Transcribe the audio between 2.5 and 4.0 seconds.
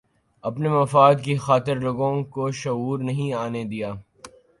شعور نہیں آنے دیا